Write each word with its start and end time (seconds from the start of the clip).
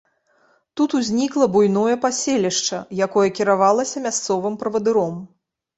Тут 0.79 0.95
узнікла 0.99 1.47
буйное 1.57 1.95
паселішча, 2.07 2.81
якое 3.09 3.29
кіравалася 3.43 3.97
мясцовым 4.09 4.53
правадыром. 4.65 5.27